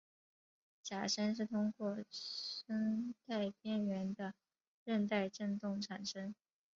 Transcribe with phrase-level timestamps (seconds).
[0.81, 4.33] 假声是通过声带边缘的
[4.83, 6.33] 韧带振动产生。